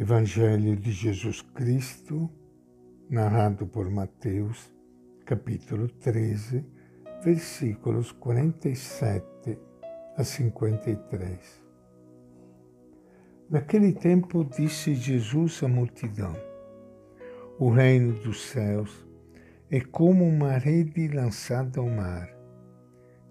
[0.00, 2.30] Evangelho de Jesus Cristo,
[3.10, 4.72] narrado por Mateus,
[5.26, 6.64] capítulo 13,
[7.24, 9.58] versículos 47
[10.16, 11.64] a 53.
[13.50, 16.32] Naquele tempo disse Jesus à multidão:
[17.58, 19.04] O reino dos céus
[19.68, 22.32] é como uma rede lançada ao mar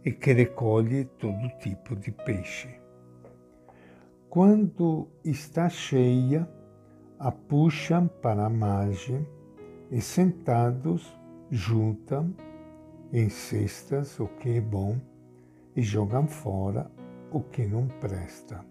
[0.04, 2.87] e que recolhe todo tipo de peixe.
[4.30, 6.48] Quando está cheia,
[7.18, 9.26] a puxam para a margem
[9.90, 11.18] e sentados
[11.50, 12.36] juntam
[13.14, 15.00] em cestas o que é bom
[15.76, 16.92] e jogam fora
[17.32, 18.66] o que não presta.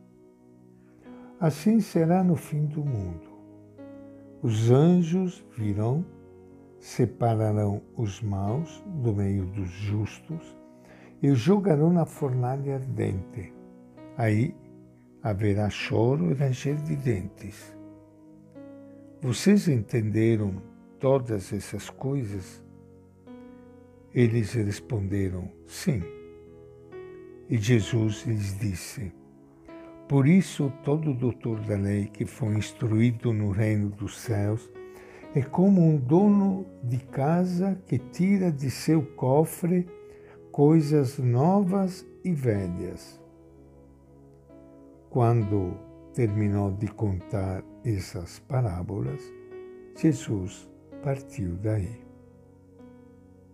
[1.41, 3.28] Assim será no fim do mundo.
[4.42, 6.05] Os anjos virão,
[6.78, 10.56] separarão os maus do meio dos justos
[11.23, 13.55] e os jogarão na fornalha ardente.
[14.19, 14.55] Aí
[15.23, 17.77] haverá choro e ranger de dentes.
[19.20, 20.62] Vocês entenderam
[21.01, 22.62] todas essas coisas?
[24.14, 26.03] Eles responderam: Sim.
[27.48, 29.12] E Jesus lhes disse:
[30.09, 34.70] Por isso, todo doutor da lei que foi instruído no reino dos céus
[35.34, 39.87] é como um dono de casa que tira de seu cofre
[40.50, 43.20] coisas novas e velhas.
[45.17, 45.72] Quando
[46.12, 49.22] terminou de contar essas parábolas,
[49.97, 50.69] Jesus
[51.03, 52.05] partiu daí.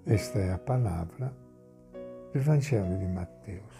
[0.05, 1.33] Esta é a palavra
[2.33, 3.77] do Evangelho de Mateus.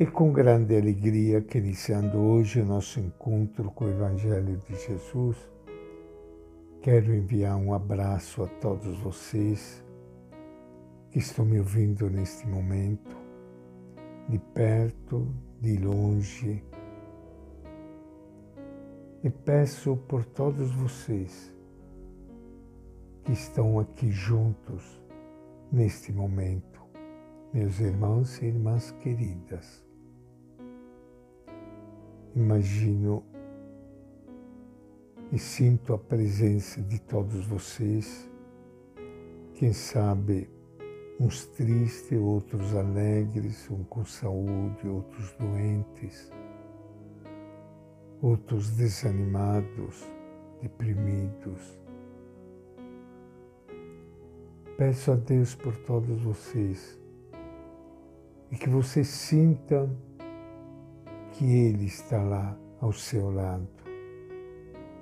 [0.00, 5.36] E com grande alegria que iniciando hoje o nosso encontro com o Evangelho de Jesus,
[6.82, 9.84] quero enviar um abraço a todos vocês
[11.12, 13.16] que estão me ouvindo neste momento,
[14.28, 16.64] de perto, de longe,
[19.22, 21.54] e peço por todos vocês
[23.22, 24.82] que estão aqui juntos
[25.70, 26.80] neste momento,
[27.52, 29.84] meus irmãos e irmãs queridas.
[32.34, 33.22] Imagino
[35.30, 38.28] e sinto a presença de todos vocês,
[39.54, 40.48] quem sabe
[41.20, 46.32] uns tristes, outros alegres, uns com saúde, outros doentes
[48.22, 50.06] outros desanimados,
[50.60, 51.78] deprimidos.
[54.76, 56.98] Peço a Deus por todos vocês
[58.50, 59.96] e que vocês sintam
[61.32, 63.68] que Ele está lá ao seu lado.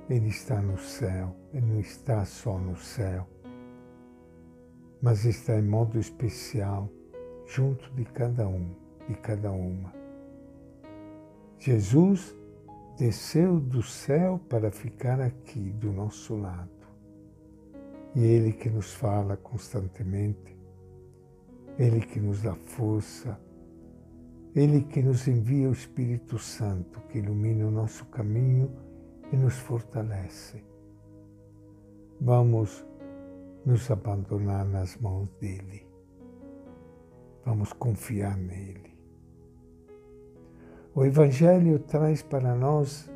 [0.08, 3.26] Ele está no céu, Ele não está só no céu,
[5.00, 6.90] mas está em modo especial
[7.46, 8.74] junto de cada um,
[9.08, 9.92] de cada uma.
[11.58, 12.34] Jesus
[12.96, 16.68] desceu do céu para ficar aqui do nosso lado.
[18.14, 20.56] E Ele que nos fala constantemente,
[21.78, 23.38] Ele que nos dá força,
[24.54, 28.70] Ele que nos envia o Espírito Santo que ilumina o nosso caminho
[29.32, 30.62] e nos fortalece.
[32.20, 32.84] Vamos
[33.64, 35.86] nos abandonar nas mãos dele.
[37.44, 38.98] Vamos confiar nele.
[40.94, 43.10] O Evangelho traz para nós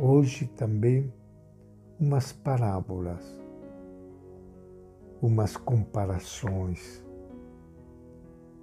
[0.00, 1.12] hoje também
[1.98, 3.24] umas parábolas,
[5.20, 7.04] umas comparações.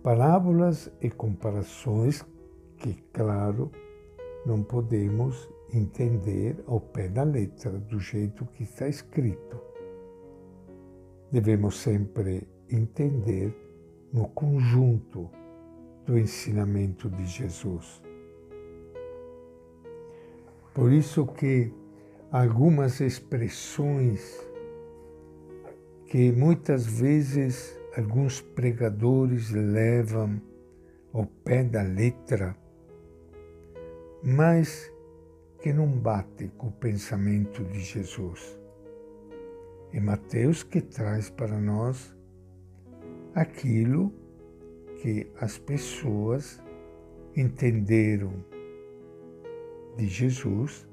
[0.02, 2.26] Parábolas e comparações
[2.78, 3.72] que, claro,
[4.46, 9.73] não podemos entender ao pé da letra, do jeito que está escrito.
[11.34, 13.52] Devemos sempre entender
[14.14, 15.32] no conjunto
[16.06, 18.04] do ensinamento de Jesus.
[20.76, 21.74] Por isso que
[22.32, 24.48] algumas expressões
[26.06, 30.40] que muitas vezes alguns pregadores levam
[31.12, 32.56] ao pé da letra,
[34.24, 34.88] mas
[35.64, 38.63] que não bate com o pensamento de Jesus.
[39.94, 42.16] É Mateus que traz para nós
[43.36, 44.12] aquilo
[44.98, 46.60] que as pessoas
[47.36, 48.34] entenderam
[49.96, 50.88] de Jesus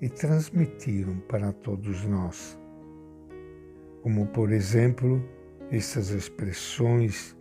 [0.00, 2.58] e transmitiram para todos nós.
[4.02, 5.22] Como, por exemplo,
[5.70, 7.36] essas expressões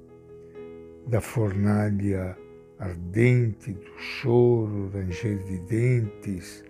[1.06, 2.38] da fornalha
[2.80, 6.64] ardente, do choro, ranger de dentes.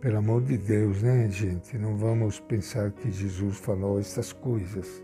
[0.00, 1.78] Pelo amor de Deus, né, gente?
[1.78, 5.02] Não vamos pensar que Jesus falou essas coisas.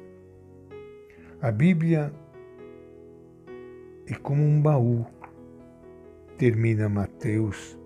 [1.40, 2.12] A Bíblia
[4.06, 5.06] é como um baú,
[6.36, 7.78] termina Mateus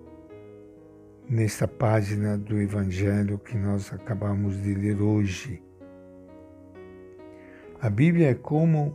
[1.29, 5.63] nesta página do Evangelho que nós acabamos de ler hoje.
[7.81, 8.93] A Bíblia é como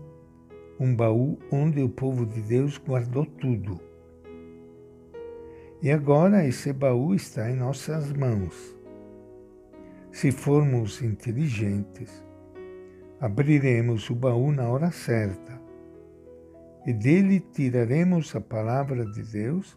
[0.78, 3.80] um baú onde o povo de Deus guardou tudo.
[5.82, 8.55] E agora esse baú está em nossas mãos.
[10.12, 12.25] Se formos inteligentes,
[13.19, 15.61] abriremos o baú na hora certa
[16.87, 19.76] e dele tiraremos a palavra de Deus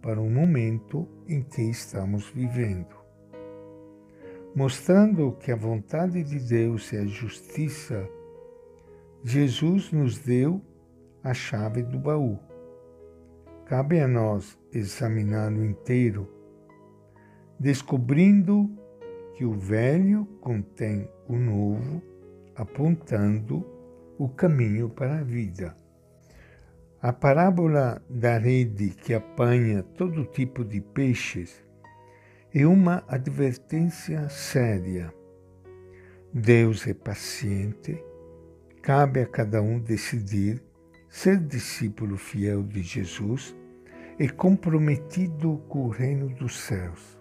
[0.00, 2.96] para o momento em que estamos vivendo.
[4.56, 8.08] Mostrando que a vontade de Deus é a justiça,
[9.22, 10.62] Jesus nos deu
[11.22, 12.38] a chave do baú.
[13.66, 16.28] Cabe a nós examiná-lo inteiro,
[17.58, 18.70] descobrindo
[19.34, 22.02] que o velho contém o novo,
[22.54, 23.64] apontando
[24.18, 25.76] o caminho para a vida.
[27.00, 31.62] A parábola da rede que apanha todo tipo de peixes
[32.54, 35.12] é uma advertência séria.
[36.32, 38.02] Deus é paciente,
[38.82, 40.62] cabe a cada um decidir
[41.08, 43.54] ser discípulo fiel de Jesus
[44.18, 47.18] e comprometido com o reino dos céus.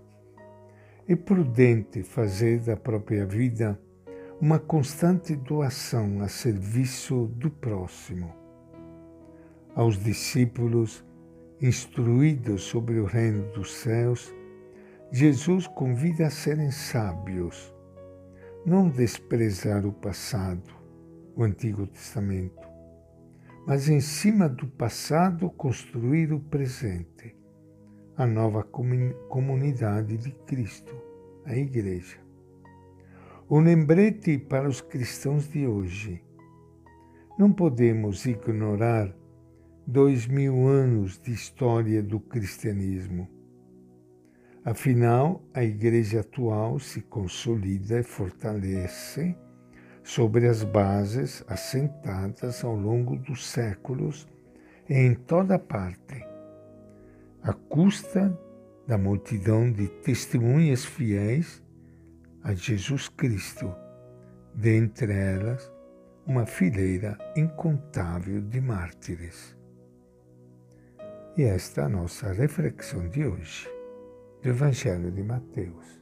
[1.07, 3.79] É prudente fazer da própria vida
[4.39, 8.41] uma constante doação a serviço do próximo
[9.75, 11.03] aos discípulos
[11.61, 14.33] instruídos sobre o reino dos céus,
[15.11, 17.73] Jesus convida a serem sábios,
[18.65, 20.73] não desprezar o passado,
[21.35, 22.60] o Antigo Testamento,
[23.65, 27.35] mas em cima do passado construir o presente,
[28.17, 30.95] a nova comunidade de Cristo,
[31.45, 32.17] a Igreja.
[33.49, 36.23] Um lembrete para os cristãos de hoje.
[37.37, 39.13] Não podemos ignorar
[39.85, 43.27] dois mil anos de história do cristianismo.
[44.63, 49.35] Afinal, a Igreja atual se consolida e fortalece
[50.03, 54.27] sobre as bases assentadas ao longo dos séculos
[54.89, 56.25] e em toda parte,
[57.43, 58.37] à custa
[58.87, 61.63] da multidão de testemunhas fiéis
[62.43, 63.73] a Jesus Cristo,
[64.53, 65.71] dentre elas
[66.25, 69.55] uma fileira incontável de mártires.
[71.37, 73.69] E esta é a nossa reflexão de hoje
[74.41, 76.00] do Evangelho de Mateus.